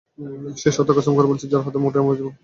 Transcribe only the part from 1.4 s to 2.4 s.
যার হাতের মুঠোয় আমার জীবন।